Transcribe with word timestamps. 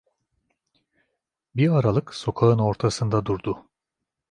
Bir 1.55 1.69
aralık 1.69 2.15
sokağın 2.15 2.59
ortasında 2.59 3.25
durdu. 3.25 3.65